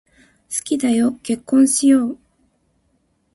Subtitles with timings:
[0.49, 2.19] 好きだよ、結婚しよう。